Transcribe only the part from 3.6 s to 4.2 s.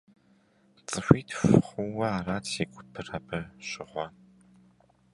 щыгъуэ.